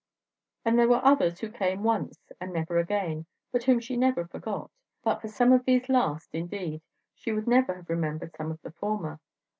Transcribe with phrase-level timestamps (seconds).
[0.65, 4.71] And there were others who came once and never again, but whom she never forgot.
[5.03, 6.81] But for some of these last, indeed,
[7.13, 9.19] she would never have remembered some of the former.